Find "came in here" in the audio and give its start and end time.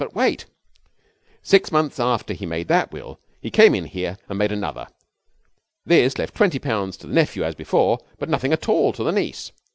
3.51-4.17